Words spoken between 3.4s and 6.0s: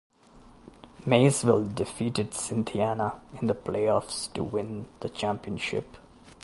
the playoffs to win the championship.